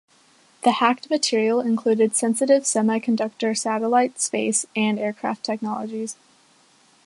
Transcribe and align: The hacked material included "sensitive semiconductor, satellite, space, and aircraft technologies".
The 0.63 0.71
hacked 0.71 1.11
material 1.11 1.61
included 1.61 2.15
"sensitive 2.15 2.63
semiconductor, 2.63 3.55
satellite, 3.55 4.19
space, 4.19 4.65
and 4.75 4.97
aircraft 4.97 5.43
technologies". 5.45 6.15